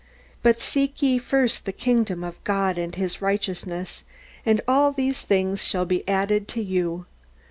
[0.41, 4.03] But seek ye first the kingdom of God and His righteousness,
[4.47, 7.05] and all these things shall be added to you."